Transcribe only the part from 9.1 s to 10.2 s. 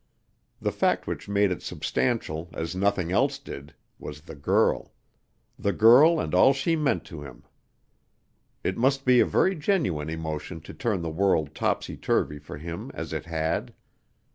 a very genuine